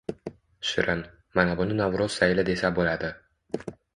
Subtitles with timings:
[0.69, 1.03] Shirin:
[1.41, 3.13] mana buni Navro’z sayli desa bo’ladi.